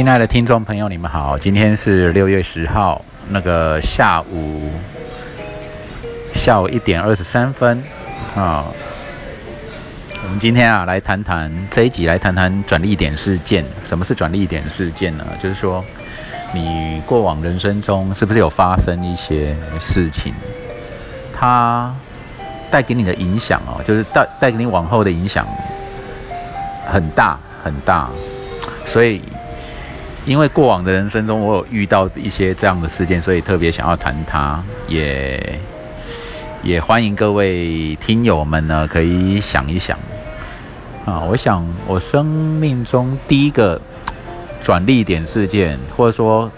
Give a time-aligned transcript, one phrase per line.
[0.00, 4.70] 亲爱的听众朋友，你们好，今天是六月十号，那个下午
[6.32, 7.82] 下午一点二十三分
[8.34, 8.64] 啊。
[10.24, 13.62] 我们今天啊，来谈谈这一集，来谈谈转捩点事件。
[13.84, 15.26] 什么是转捩点事件呢？
[15.42, 15.84] 就是说，
[16.54, 20.32] 你过往人生中是不是有发生一些事情，
[21.30, 21.94] 它
[22.70, 25.46] 带给你的影响哦，就是带带给你往后的影响
[26.86, 28.08] 很大很大，
[28.86, 29.22] 所以。
[30.30, 35.58] 因为过往的人生中，我有遇到一些这样的事件，所以特别想要谈它，也
[36.62, 39.98] 也欢迎各位听友们呢，可以想一想
[41.04, 41.18] 啊。
[41.28, 43.80] 我想我生命中第一个
[44.62, 46.48] 转捩点事件，或者说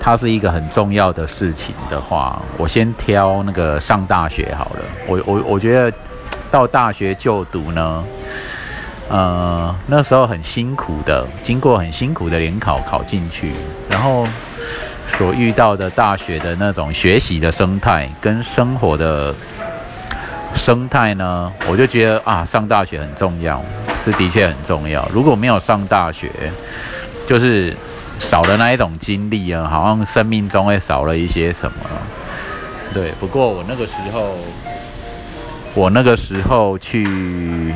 [0.00, 4.84] 它是一个很重要的事情的话，我先挑那个上大学好了。
[5.06, 5.94] 我我我觉得
[6.50, 8.02] 到大学就读呢。
[9.10, 13.52] 呃，那时候很辛苦的，经过很辛苦的联考考进去，
[13.88, 14.26] 然后
[15.08, 19.34] 所遇到的大学的那种学习的生态跟生活的
[20.54, 23.62] 生态呢，我就觉得啊，上大学很重要，
[24.04, 25.08] 是的确很重要。
[25.10, 26.30] 如果没有上大学，
[27.26, 27.74] 就是
[28.18, 31.78] 少了那一种经历啊，好像生命中会少了一些什么。
[32.92, 34.36] 对，不过我那个时候，
[35.74, 37.74] 我那个时候去。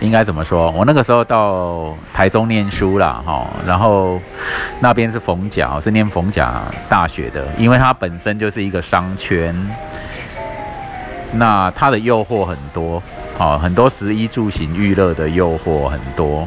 [0.00, 0.70] 应该怎么说？
[0.70, 4.18] 我那个时候到台中念书啦，哈，然后
[4.80, 9.54] 那边是逢甲，是念逢甲大学的，因为它本身就是一个商圈，
[11.32, 13.02] 那它的诱惑很多，
[13.38, 16.46] 哦，很多食衣住行娱乐的诱惑很多。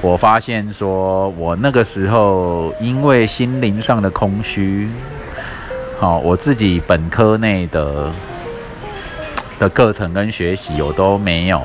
[0.00, 4.88] 我发现说，我那个时候因为心灵上的空虚，
[6.00, 8.10] 好，我自己本科内的
[9.60, 11.60] 的课程跟学习我都没有。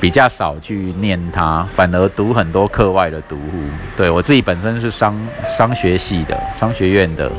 [0.00, 3.64] 比较少去念它，反而读很多课外的读物。
[3.96, 5.14] 对我自己本身是商
[5.46, 7.30] 商学系的，商学院的，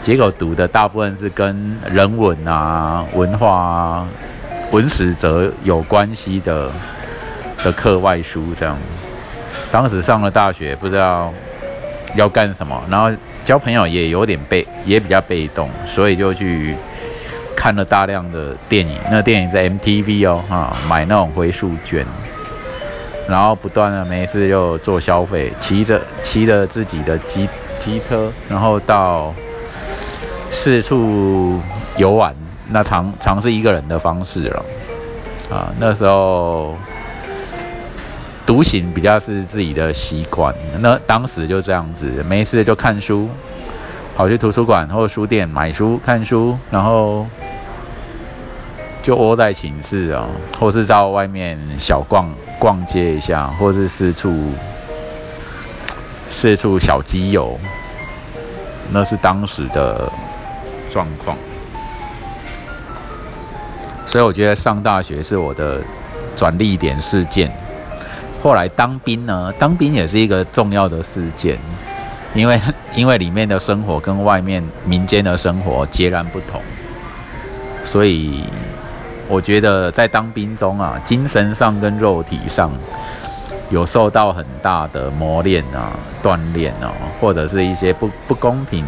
[0.00, 4.08] 结果读的大部分是跟人文啊、文化啊、
[4.72, 6.68] 文史哲有关系的
[7.62, 8.42] 的课外书。
[8.58, 8.76] 这样，
[9.70, 11.32] 当时上了大学，不知道
[12.16, 16.74] 要干什么，然后交朋友也有点被，也比较被动，所以就去。
[17.56, 22.04] 看了大量的电影，那电影在 MTV 哦，哈，买那种回数券，
[23.28, 27.48] 然后不断的没事就做消费，骑着骑着自己的机
[27.78, 29.32] 机车，然后到
[30.50, 31.60] 四处
[31.96, 32.34] 游玩，
[32.68, 34.64] 那尝尝试一个人的方式了，
[35.50, 36.74] 啊，那时候
[38.44, 43.28] 独行比较是自己的习惯，那当时就这样子，没事就看书，
[44.16, 47.24] 跑去图书馆或书店买书看书，然后。
[49.02, 50.28] 就窝在寝室啊，
[50.60, 54.32] 或是到外面小逛逛街一下，或是四处
[56.30, 57.58] 四处小基友，
[58.92, 60.08] 那是当时的
[60.88, 61.36] 状况。
[64.06, 65.82] 所以我觉得上大学是我的
[66.36, 67.50] 转捩点事件。
[68.40, 71.58] 后来当兵呢，当兵也是一个重要的事件，
[72.34, 72.60] 因为
[72.94, 76.62] 因为里面的生活跟外面民间的生活截然不同，
[77.84, 78.44] 所以。
[79.32, 82.70] 我觉得在当兵中啊，精神上跟肉体上
[83.70, 85.88] 有受到很大的磨练啊、
[86.22, 88.84] 锻炼啊，或者是一些不不公平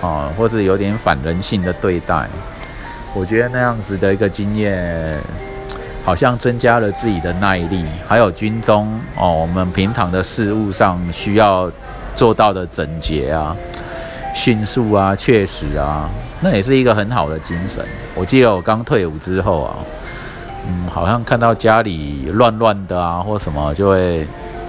[0.00, 2.26] 啊，或是有点反人性的对待。
[3.12, 5.20] 我觉得那样子的一个经验，
[6.02, 11.70] 好像增加了自己的耐力，还有军中哦，我们平常的事物上需要
[12.16, 13.54] 做到的整洁啊、
[14.34, 16.08] 迅速啊、确实啊。
[16.42, 17.84] 那也是一个很好的精神。
[18.14, 19.76] 我记得我刚退伍之后啊，
[20.66, 24.26] 嗯，好像看到家里乱乱的啊，或什么就会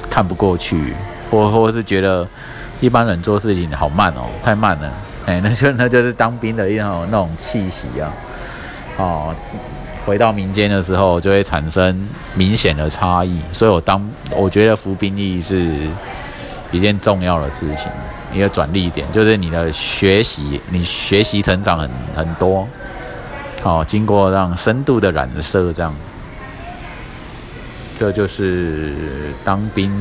[0.09, 0.93] 看不过去，
[1.31, 2.27] 或或是觉得
[2.79, 4.93] 一般人做事情好慢哦，太慢了。
[5.25, 8.13] 哎， 那就那就是当兵的一种那种气息啊。
[8.97, 9.35] 哦，
[10.05, 13.41] 回到民间的时候就会产生明显的差异。
[13.51, 15.87] 所以我当我觉得服兵役是
[16.71, 17.87] 一件重要的事情。
[18.33, 22.67] 一个转捩点，就是你的学习，你学习成长很很多，
[23.61, 25.95] 好，经过让深度的染色，这样，
[27.99, 28.93] 这就是
[29.45, 29.91] 当兵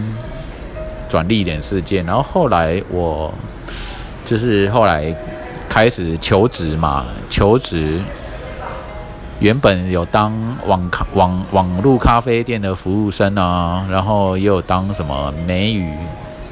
[1.08, 2.04] 转捩点事件。
[2.06, 3.32] 然后后来我
[4.24, 5.14] 就是后来
[5.68, 8.00] 开始求职嘛，求职，
[9.40, 10.32] 原本有当
[10.66, 15.94] 网咖网网络咖啡店的服务生啊，然后也有当什么美语。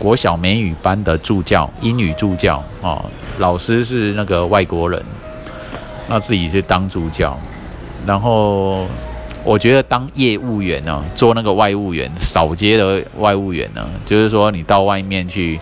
[0.00, 3.04] 国小美语班的助教，英语助教哦，
[3.38, 5.04] 老师是那个外国人，
[6.08, 7.38] 那自己是当助教，
[8.06, 8.86] 然后
[9.44, 15.60] 我觉得当业务员呢，做那个外务员，扫街的外务员呢，就是说你到外面去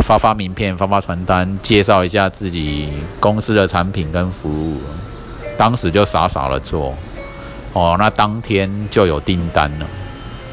[0.00, 4.78] 发发名片、发发传单，介绍一下自己公司的产品跟服务。
[5.56, 6.94] 当时就傻傻的做，
[7.72, 9.86] 哦，那当天就有订单了。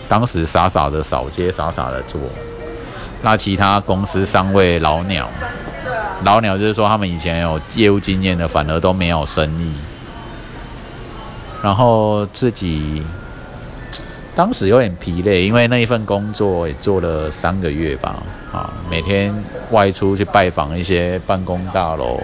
[0.07, 2.21] 当时傻傻的扫街，傻傻的做。
[3.21, 5.29] 那其他公司三位老鸟，
[6.23, 9.73] 老鸟就是说他们以前有业务经验的，反而都没有生意。
[11.61, 13.03] 然后自己
[14.35, 18.15] 当时有点疲累，因为那一份工作也做了三个月吧，
[18.51, 19.31] 啊，每天
[19.69, 22.19] 外出去拜访一些办公大楼，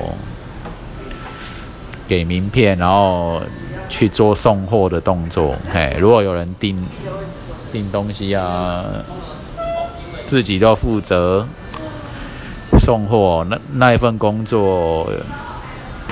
[2.07, 3.39] 给名片，然后
[3.87, 5.55] 去做送货的动作。
[5.71, 6.83] 嘿，如果有人订
[7.71, 8.83] 订东西啊，
[10.27, 11.47] 自己都负责
[12.77, 13.43] 送货。
[13.49, 15.09] 那那一份工作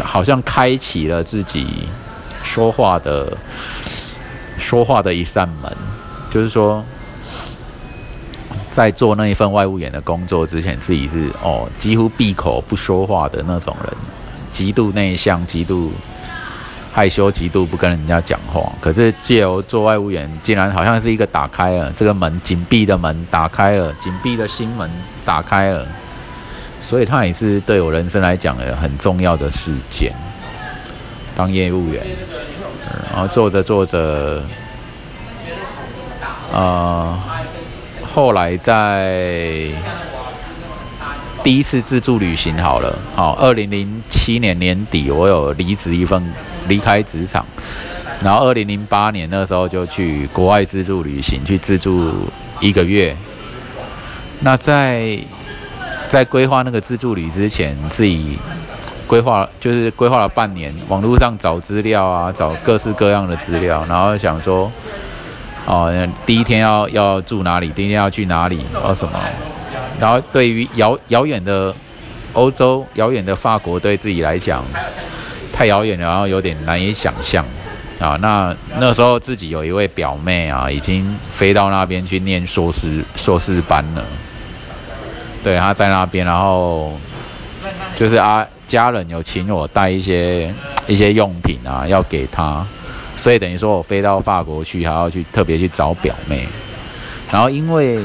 [0.03, 1.88] 好像开启了自己。
[2.47, 3.35] 说话的，
[4.57, 5.75] 说话的一扇门，
[6.29, 6.81] 就是说，
[8.71, 13.94] 在做那一份外务员的工作之前，自己是哦，几乎闭口不说话的那种人，
[14.51, 15.91] 极度内向，极度
[16.95, 18.71] 害羞，极度不跟人家讲话。
[18.80, 24.89] 可是借由做外务员，竟然好像是一个打开了这个门，紧闭的门打开了，紧闭的心门
[25.25, 25.86] 打开了，
[26.81, 30.13] 所以它也是对我人生来讲很重要的事件。
[31.36, 32.01] 当业务员，
[33.12, 34.41] 然后做着做着，
[36.53, 37.19] 呃，
[38.06, 39.68] 后来在
[41.44, 46.24] 第一次自助旅行好了，好，二零零七年年底我有离职一份，
[46.67, 47.45] 离开职场，
[48.23, 52.13] 然后二零零八年那时候就去国外自助旅行，去自助
[52.59, 53.15] 一个月。
[54.41, 55.17] 那在
[56.07, 58.38] 在规划那个自助旅之前，自己。
[59.07, 64.71] 规划就是规划了半年，网络上找资料啊，找各式各样的资料，然后想说，
[65.67, 65.94] 哦，
[66.25, 69.19] 第一天要要住哪里，第一天要去哪里，然后什么，
[70.00, 71.71] 然后对于遥遥远的
[72.33, 74.65] 欧洲、遥远的法国，对自己来讲
[75.56, 77.46] 太遥远了，然后有点难以想象
[77.98, 78.18] 啊。
[78.22, 84.04] 那那时候自己有一位表妹啊，已经飞到那边去念硕士硕士班了，
[85.42, 87.00] 对，她在那边，然后
[87.96, 88.46] 就是啊。
[88.68, 90.52] 家人有请我带一些
[90.88, 92.66] 一些用品啊，要给她，
[93.16, 96.48] 所以等于说我飞到法国去，还要去特别去找表妹。
[97.31, 98.00] 然后因为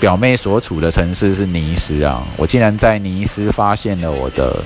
[0.00, 4.56] 表妹所处的城市是尼斯啊，我竟然在尼斯发现了我的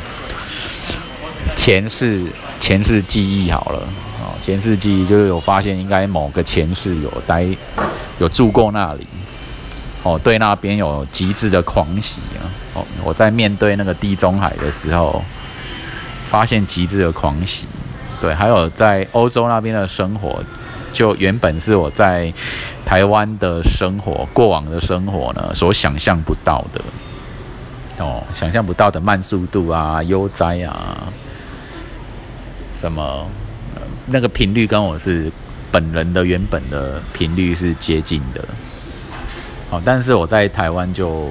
[1.64, 2.20] 前世
[2.60, 3.50] 前世记忆。
[3.50, 3.78] 好了，
[4.20, 7.46] 哦，前世记忆就是有发现应该某个前世有待
[8.18, 9.06] 有住过那里。
[10.02, 12.44] 哦，对那边有极致的狂喜啊！
[12.74, 15.24] 哦，我在面对那个地中海的时候，
[16.26, 17.66] 发现极致的狂喜。
[18.20, 20.44] 对，还有在欧洲那边的生活，
[20.92, 22.30] 就原本是我在
[22.84, 26.84] 台湾的生活、过往的生活呢，所想象不到的。
[28.04, 31.04] 哦，想象不到的慢速度啊，悠哉啊，
[32.84, 33.26] 什么
[34.04, 35.32] 那个频率跟我是
[35.72, 38.44] 本人的原本的频率是接近的。
[39.82, 41.30] 但是我在台湾就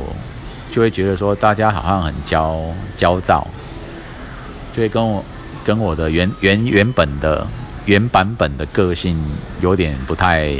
[0.72, 2.60] 就会觉得说，大家好像很焦
[2.98, 3.48] 焦躁，
[4.76, 5.24] 就会跟我
[5.64, 7.46] 跟我的原原原本的
[7.86, 9.16] 原版本的个性
[9.62, 10.56] 有点不太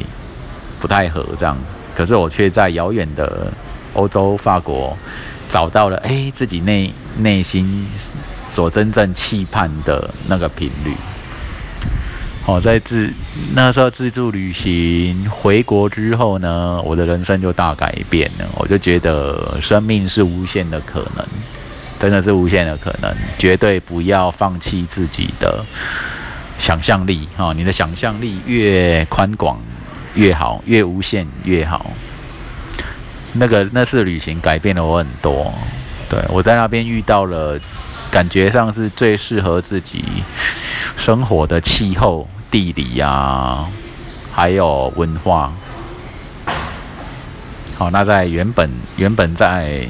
[0.80, 1.58] 不太合这样。
[1.96, 3.52] 可是我却在遥远的
[3.96, 4.96] 欧洲法国
[5.50, 7.88] 找到了哎自己内内心
[8.54, 10.94] 所真正期盼的那个频率。
[12.46, 13.12] 哦，在自
[13.54, 18.46] 那时候自助旅行回国之后呢，我的人生就大改变了。
[18.58, 21.26] 我就觉得生命是无限的可能，
[21.98, 25.66] 真的是无限的可能，绝对不要放弃自己的
[26.60, 27.28] 想象力。
[27.38, 29.60] 哈，你的想象力越宽广
[30.14, 31.92] 越好，越无限越好。
[33.32, 35.52] 那个那次旅行改变了我很多。
[36.10, 37.58] 对我在那边遇到了。
[38.14, 40.06] 感觉上是最适合自己
[40.96, 43.66] 生活的气候、地理呀，
[44.32, 45.52] 还有文化。
[47.76, 49.88] 好，那在原本原本在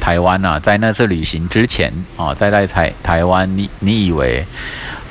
[0.00, 4.46] 台湾啊，在那次旅行之前啊，在在台台湾，你你以为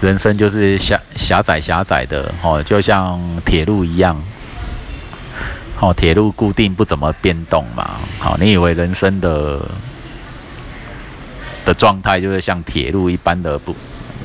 [0.02, 4.20] 人生就是狭狭窄狭窄的哦，就像铁路一样，
[5.80, 7.98] 哦，铁路固定不怎么变动嘛。
[8.18, 9.62] 好，你以为人生的。
[11.68, 13.76] 的状态就是像铁路一般的不，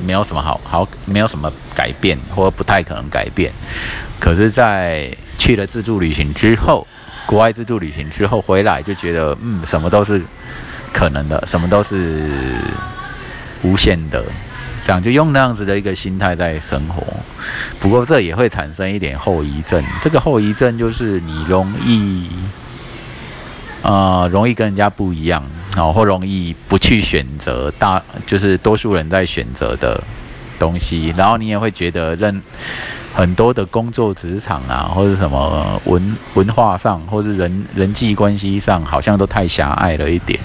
[0.06, 3.52] 没有什么好好，没有什么改变，或不太可能改变。
[4.20, 6.86] 可是，在去了自助旅行之后，
[7.26, 10.22] 国外自助旅行之后回来，就觉得嗯，什么都是
[10.92, 12.30] 可能的，什么都是
[13.62, 14.24] 无限的。
[14.84, 17.02] 这样就用那样子的一个心态在生活。
[17.80, 22.28] 不过这也会产生一点后遗症，这个后遗症就是你容易，
[23.82, 25.44] 呃，容易跟人家不一样，
[25.76, 30.02] 哦，或容易不去选择大，就是多数人在选择的
[30.58, 32.42] 东西，然后你也会觉得任
[33.14, 40.38] 很多的工作职场啊，或者什么文文化上，或者人人际关系上，好像都太狭隘了一点。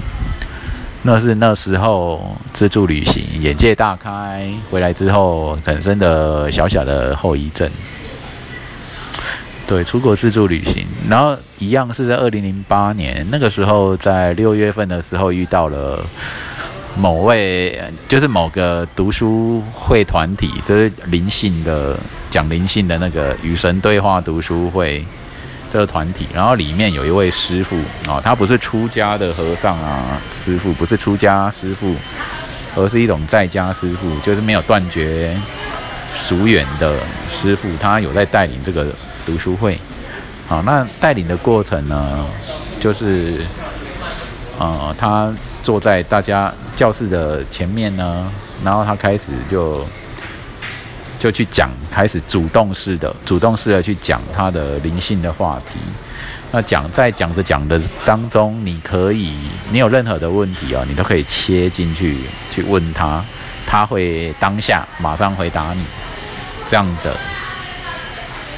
[1.03, 7.69] 那是那时候自助旅行，眼界大开，回来之后产生的小小的后遗症。
[9.67, 16.03] 对，出国自助旅行，然后一样是在二零零八年那个时候，在六月份的时候遇到了
[16.95, 25.05] 某位，就是某个读书会团体，就是灵性的讲灵性的那个与神对话读书会。
[25.69, 27.75] 这个团体，然后里面有一位师傅
[28.09, 31.93] 啊，他不是出家的和尚啊，师傅不是出家师傅，
[32.73, 35.37] 而是一种在家师傅，就是没有断绝
[36.15, 36.97] 俗缘的
[37.29, 38.87] 师傅，他有在带领这个
[39.27, 39.79] 读书会。
[40.47, 42.25] 好，那带领的过程呢，
[42.79, 43.45] 就是
[44.57, 45.31] 呃，他
[45.61, 48.31] 坐在大家教室的前面呢，
[48.63, 49.85] 然后他开始就。
[51.19, 55.79] 就去讲，开始主动式的、主动式的去讲他的灵性的话题。
[56.51, 59.33] 那讲在讲着讲的当中，你可以，
[59.71, 62.19] 你有任何的问题啊，你都可以切进去
[62.53, 63.25] 去问他，
[63.65, 65.83] 他会当下马上回答你，
[66.67, 67.11] 这样的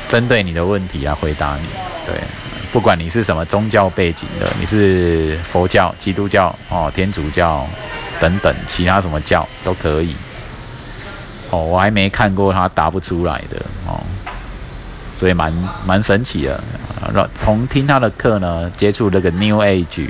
[0.09, 1.67] 针对你的问题来回答你。
[2.05, 2.15] 对，
[2.73, 7.65] 不管你是什么宗教背景的，你是佛教、基督教哦、天主教
[8.19, 10.15] 等等其他什么教都可以。
[11.51, 14.01] 哦，我还没看过他答不出来的哦，
[15.13, 15.53] 所以蛮
[15.85, 16.63] 蛮神奇的。
[17.33, 20.09] 从听他的课呢，接触这个 New Age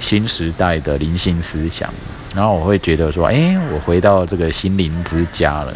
[0.00, 1.92] 新时代的灵性思想，
[2.34, 5.74] 然后我会觉得说，哎，我回到这个心灵之家了。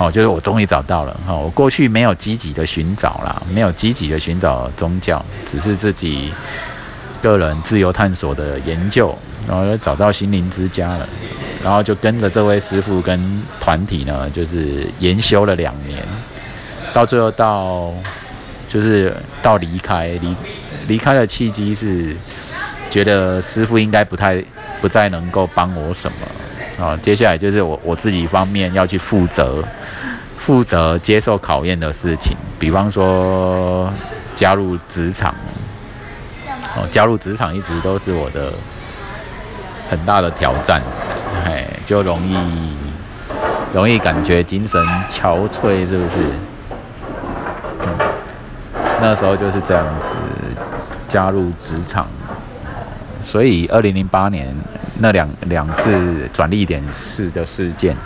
[0.00, 1.14] 哦，就是我终于找到了。
[1.26, 6.32] 哈，我过去没有积极的寻找啦，没有积极的寻找宗教，只是自己
[7.20, 9.14] 个人自由探索的研究，
[9.46, 11.06] 然后就找到心灵之家了。
[11.62, 16.02] 然后就跟着这位师傅跟团体呢，就是研修了两年，
[16.94, 17.92] 到最后到
[18.66, 20.34] 就是到离开离
[20.88, 22.16] 离开的契机是
[22.88, 24.42] 觉得师傅应该不太
[24.80, 26.26] 不再能够帮我什么
[26.80, 29.62] 啊，接下来就是我我自己方面要去负责
[30.38, 33.92] 负责接受考验的事情，比方说
[34.34, 35.34] 加入职场
[36.74, 38.52] 哦，加入职场一直都是我的
[39.88, 40.80] 很大的挑战。
[41.44, 42.36] 哎，就容易
[43.72, 46.24] 容易感觉精神憔悴，是不是？
[47.82, 47.88] 嗯
[49.02, 50.16] 那时候就是这样子
[51.08, 52.06] 加入职场，
[53.24, 54.54] 所以二零零八年
[55.00, 57.96] 那两两次转捩点式的事件，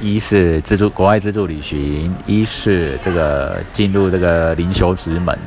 [0.00, 5.38] 一是自助国外自助旅行，一是这个进入这个灵修之门，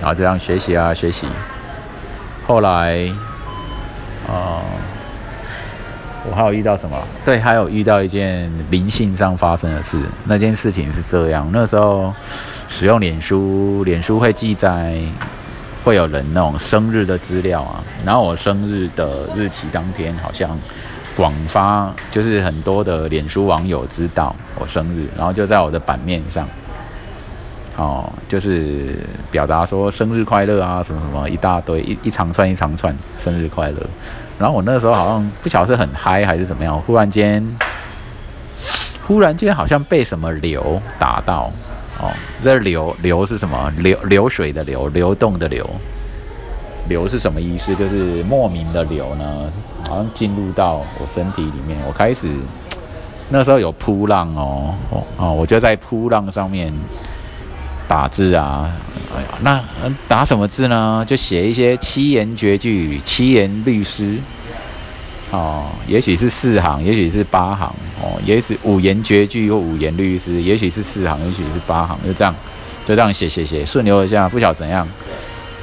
[0.00, 1.26] 然后这样学习啊学习，
[2.46, 3.06] 后来，
[4.26, 4.64] 啊。
[6.30, 6.94] 我还有遇到什么？
[7.24, 9.98] 对，还有遇到一件灵性上发生的事。
[10.26, 12.12] 那件事情是这样：那时候
[12.68, 15.00] 使用脸书，脸书会记载
[15.84, 17.82] 会有人那种生日的资料啊。
[18.04, 20.58] 然后我生日的日期当天，好像
[21.16, 26.48] 广发，就是很多的脸书网友知道我生日，然后就在我的版面上，
[27.76, 28.96] 哦，就是
[29.30, 33.76] 表达说生日快乐啊，什么什么一大堆，一一长串一长串生日快乐。
[34.38, 37.46] 然后我那时候好像不晓得是很嗨还是怎么样，忽然间，
[39.06, 41.50] 忽然间好像被什么流打到，
[42.00, 43.72] 哦，这流流是什么？
[43.78, 45.68] 流流水的流，流动的流，
[46.88, 47.74] 流是什么意思？
[47.76, 49.52] 就是莫名的流呢，
[49.88, 52.28] 好像进入到我身体里面，我开始
[53.28, 54.74] 那时候有扑浪哦，
[55.18, 56.72] 哦，我就在扑浪上面。
[57.88, 58.70] 打字啊，
[59.12, 59.60] 哎呀，那
[60.06, 61.04] 打什么字呢？
[61.04, 64.16] 就写一些七言绝句、七言律诗，
[65.30, 67.72] 哦，也许是四行，也许是八行，
[68.02, 72.34] 哦，也许五言绝句或五言律诗，也许是四行，也许是八行，就这样，
[72.86, 74.86] 就这样写写写，顺流而下，不晓怎样，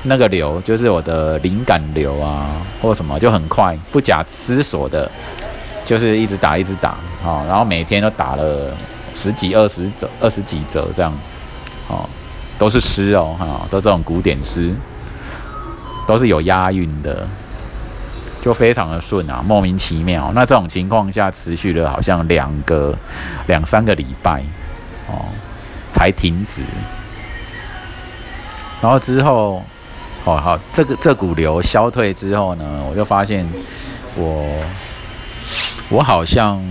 [0.04, 2.48] 那个流就是我的灵感流啊，
[2.82, 5.10] 或什么就很快，不假思索的，
[5.86, 8.74] 就是一直打一直打，哦，然后每天都打了
[9.14, 11.14] 十几、二十折、二十几折这样，
[11.88, 12.08] 哦。
[12.60, 14.74] 都是诗哦，哈，都这种古典诗，
[16.08, 17.24] 都是有押韵的，
[18.48, 20.32] 就非常的顺啊，莫名其妙。
[20.34, 22.96] 那这种情况下持续了好像两个、
[23.48, 24.42] 两三个礼拜，
[25.10, 25.26] 哦，
[25.92, 26.62] 才停止。
[28.82, 29.62] 然后之后，
[30.24, 33.46] 哦好，这个这股流消退之后呢，我就发现
[34.16, 34.64] 我
[35.90, 36.64] 我好像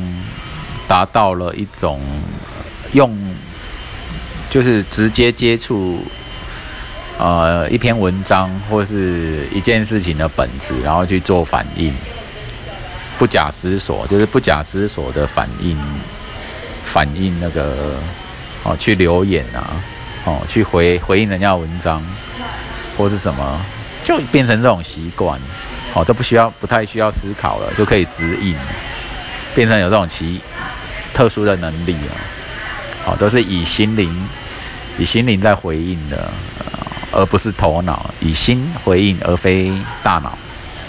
[0.88, 2.00] 达到了一种
[2.92, 3.14] 用，
[4.48, 5.98] 就是直接接触，
[7.18, 11.94] 呃，一篇文章或是一件事情的本质，然后去做反应，
[13.18, 15.78] 不假思索，就是不假思索的反应，
[16.84, 17.94] 反应那个
[18.62, 19.82] 哦，去留言啊，
[20.24, 22.04] 哦，去回回应人家文章
[22.98, 23.60] 或是什么，
[24.04, 25.40] 就变成这种习惯，
[25.94, 28.54] 哦，都不需要，不太需要思考了，就可以直应。
[29.54, 30.42] 变成有这种奇
[31.14, 32.12] 特殊的能力啊，
[33.06, 34.28] 好，都是以心灵
[34.98, 36.30] 以心灵在回应的，
[37.16, 40.36] 而不是头脑以心回应，而非大脑，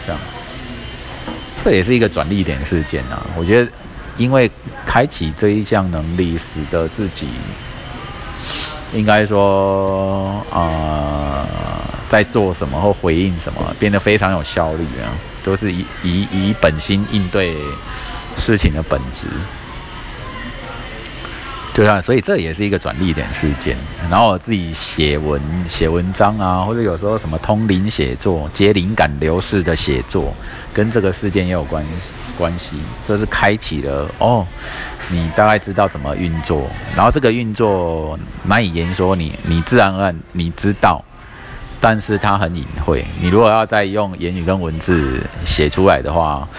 [0.06, 0.22] 这样，
[1.62, 3.26] 这也是一个转捩点事件啊。
[3.36, 3.72] 我觉得，
[4.18, 4.52] 因为
[4.86, 7.28] 开启这一项能力，使得自己
[8.94, 11.48] 应该说啊，
[12.10, 17.56] 在做什么或回应什么，变得非常有效率啊，都是以以以本心应对。
[18.40, 19.26] 事情的本质，
[21.78, 23.78] 对啊，所以这也是一个转捩点事件。
[24.10, 30.34] 然后我自己写文、写文章啊，或者有时候什么通灵写作、接灵感流逝的写作，
[30.74, 31.86] 跟这个事件也有关
[32.36, 32.78] 关系。
[33.06, 34.44] 这是开启了哦，
[35.12, 36.68] 你大概知道怎么运作。
[36.96, 41.06] 然后这个运作难以言说，你你自然而然你知道，
[41.80, 43.06] 但是它很隐晦。
[43.22, 46.50] 你如果要再用言语跟文字写出来的话。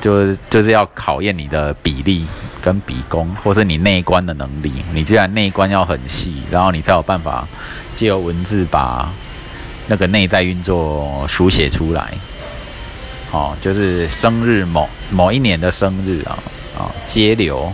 [0.00, 2.24] 就就是要考验你的比例
[2.60, 4.72] 跟比功，或是你内观的能力。
[4.92, 7.46] 你既然内观要很细，然后你才有办法
[7.94, 9.12] 借由文字把
[9.86, 12.12] 那个内在运作书写出来。
[13.30, 16.38] 哦，就是生日某某一年的生日啊
[16.78, 17.70] 啊，接流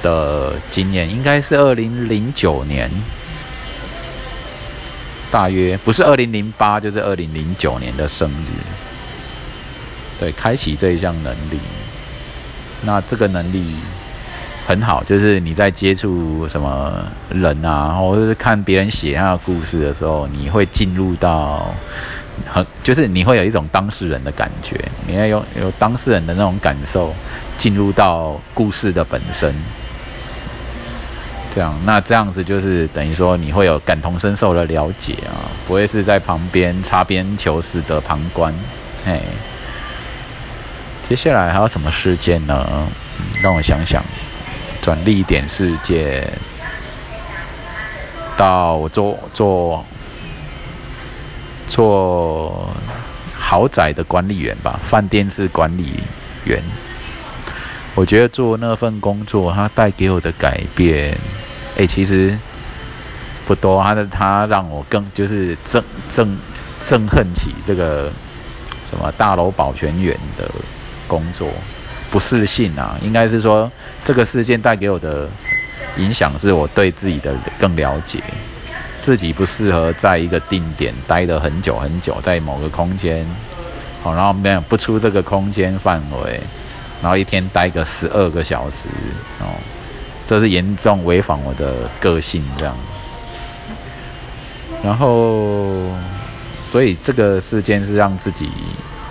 [0.00, 2.88] 的经验应该是二零零九年，
[5.30, 8.52] 大约不是二零零八就是二零零九年的生日。
[10.20, 11.58] 对，开启这一项能力，
[12.82, 13.74] 那这个能力
[14.66, 16.92] 很好，就是你在接触什么
[17.30, 21.74] 人啊，或者是看别人写他的故事的时候，你会进入到
[22.48, 27.12] 很，就是你会有一种当事人的感觉，你要有有当事人的那种感受，
[27.58, 29.54] 进入到故事的本身，
[31.52, 38.54] 这样，那这样子就是等于说你会有感同身受的了解啊，不会是在旁边擦边球似的旁观，
[39.04, 39.20] 嘿。
[41.02, 42.88] 接下来还有什么事件呢？
[43.42, 44.02] 让我想想，
[44.80, 46.26] 转捩点事件，
[48.36, 49.84] 到做做
[51.68, 52.70] 做
[53.34, 56.00] 豪宅的管理员吧，饭店是管理
[56.44, 56.62] 员。
[57.94, 61.14] 我觉得做那份工作，它带给我的改变，
[61.76, 62.38] 哎，其实
[63.46, 63.82] 不多。
[63.82, 65.82] 它的它让我更就是憎
[66.14, 66.26] 憎
[66.82, 68.10] 憎恨起这个
[68.88, 70.50] 什么大楼保全员的。
[71.12, 71.46] 工作
[72.10, 73.70] 不适性啊，应该是说
[74.02, 75.28] 这个事件带给我的
[75.98, 78.22] 影响，是我对自己的更了解，
[79.02, 83.26] 自己不适合在一个定点待的很久很久，在某个空间，
[84.02, 86.40] 好，然后没有不出这个空间范围，
[87.02, 88.88] 然后一天待个十二个小时，
[89.40, 89.52] 哦，
[90.24, 92.74] 这是严重违反我的个性这样，
[94.82, 95.90] 然后
[96.70, 98.48] 所以这个事件是让自己。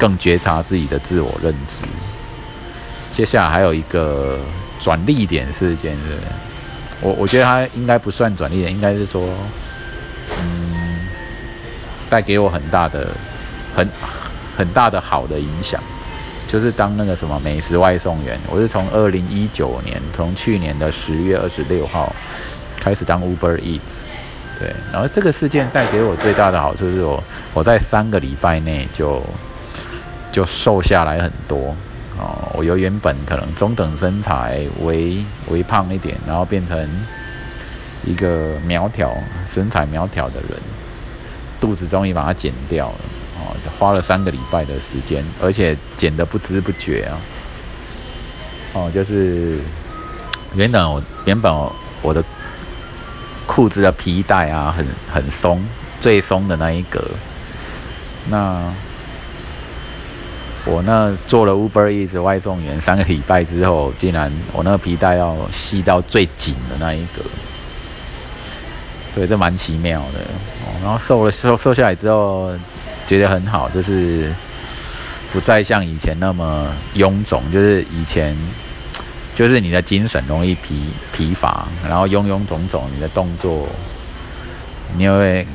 [0.02, 1.88] 更觉察自己的自我认知。
[3.12, 4.40] 接下来还有一个
[4.80, 6.18] 转力点事件，是
[7.02, 9.22] 我我觉得它应该不算转力点，应该是说，
[10.40, 11.08] 嗯，
[12.10, 13.10] 带给我很大的、
[13.76, 13.88] 很
[14.58, 15.80] 很大的好的影响，
[16.48, 22.12] 就是当那个什么美食外送员，我是从二零一九年，从去年的十月二十六号
[22.80, 24.10] 开始当 Uber Eats，
[24.58, 29.24] 对，然后这个事件带给我最大的好处是我我在三个礼拜内就。
[30.32, 31.76] 就瘦下来很多。
[32.20, 36.88] 哦，我由原本可能中等身材，微微胖一点，然后变成
[38.04, 39.12] 一个苗条
[39.52, 40.52] 身材苗条的人，
[41.60, 42.96] 肚子终于把它减掉了
[43.40, 47.18] 哦，花了三个礼拜的时间，而且减的不知不觉啊，
[48.74, 49.58] 哦，就是
[50.54, 51.52] 原本我原本
[52.04, 52.24] 我的
[53.48, 55.66] 裤子的皮带啊很很松，
[56.00, 57.04] 最松的那一格，
[58.30, 58.72] 那。
[60.64, 67.24] 我那做了 Uber Eats 外送员三个礼拜之后，竟然我那个皮带要系到最紧的那一个，
[69.16, 70.20] 对，这蛮奇妙的。
[70.84, 72.52] 然后瘦了瘦瘦下来之后，
[73.08, 74.32] 觉得很好，就是
[75.32, 78.38] 不再像以前那么臃肿，就是以前
[79.34, 83.68] 就是你的精神容易疲疲乏，然后臃臃肿肿，你的动作
[84.96, 85.46] 你会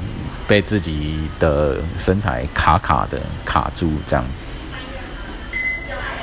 [0.48, 4.24] 被自己的身材卡卡的卡住这样。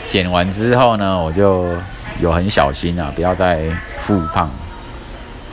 [0.08, 1.70] 减完之后呢，我就
[2.20, 4.50] 有很小心啊，不要再复胖。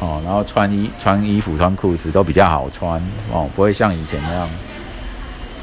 [0.00, 4.48] 哦，然后穿衣穿衣服穿裤子都比较好穿哦，不会像以前那样，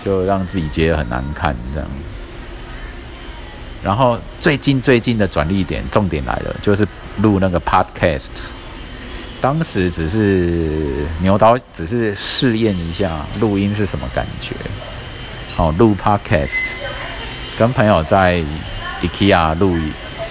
[0.05, 1.89] 就让自己觉得很难看这样。
[3.83, 8.29] 然后最近最近的转捩点，重点来了，就是录那个 podcast。
[9.39, 14.55] 当时只是牛刀，只是试验一下录音是什么感觉。
[15.57, 16.49] 哦，录 podcast，
[17.57, 18.43] 跟朋友在
[19.01, 19.77] IKEA 录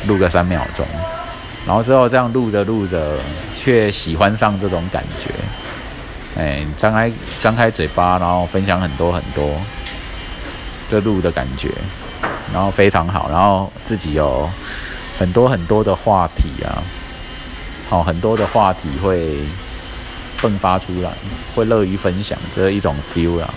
[0.06, 0.86] 录个三秒钟，
[1.66, 3.18] 然后之后这样录着录着。
[3.58, 5.34] 却喜欢上这种感觉，
[6.40, 9.60] 哎，张开张开嘴巴，然后分享很多很多
[10.88, 11.68] 这录的感觉，
[12.52, 14.48] 然后非常好，然后自己有
[15.18, 16.80] 很多很多的话题啊，
[17.88, 19.36] 好，很多的话题会
[20.38, 21.10] 迸发出来，
[21.56, 23.52] 会乐于分享这一种 feel 啊，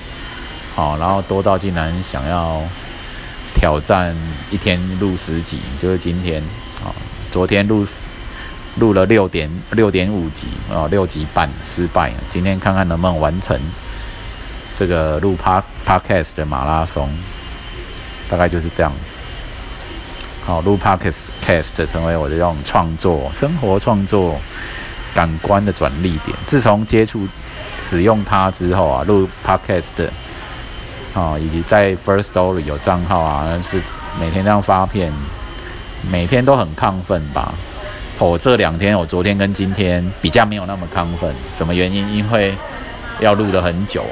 [0.73, 2.63] 好，然后多到竟然想要
[3.59, 4.15] 挑战
[4.49, 6.41] 一天录十集，就是今天，
[6.81, 6.95] 好，
[7.29, 7.85] 昨天录。
[8.75, 12.13] 录了六点六点五集哦，六集半失败。
[12.29, 13.59] 今天看看能不能完成
[14.77, 17.09] 这个录 Park Podcast 的马拉松，
[18.29, 19.15] 大概就是这样子。
[20.45, 24.39] 好，录 Podcast 成为我的这种创作、生活创作、
[25.13, 26.37] 感官的转捩点。
[26.47, 27.27] 自从接触
[27.81, 30.07] 使用它之后啊，录 Podcast
[31.13, 33.81] 啊，以及在 First Story 有账号啊，是
[34.19, 35.11] 每天这样发片，
[36.09, 37.53] 每天都很亢奋吧。
[38.19, 42.13] 我这两天，我昨天跟今天比较没有那么亢奋，什么原因？
[42.13, 42.53] 因为
[43.19, 44.03] 要录了很久，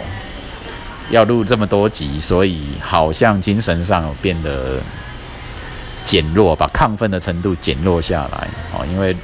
[1.09, 4.77] 要录这么多集，所以好像精神上有变得
[6.05, 8.47] 减弱，把亢奋的程度减弱下来。
[8.73, 9.15] 哦，因为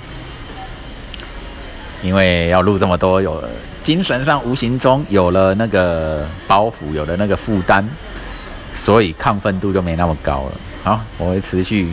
[2.03, 3.43] 因为要录这么多，有
[3.83, 7.83] 精神上无形中有了那个包袱，有了那个负担，
[8.75, 10.51] 所以亢奋度就没那么高了。
[10.83, 11.91] 好，我会持续。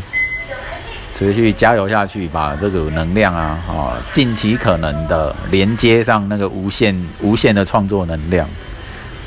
[1.12, 8.48] 持续加油下去，把这个能量啊，哦，尽其可能的连接上那个无限、无限的创作能量，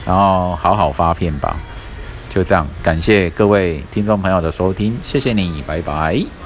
[0.04, 1.56] 然后好好发片吧。
[2.32, 6.43] 就这样，感谢各位听众朋友的收听，谢谢你，拜拜。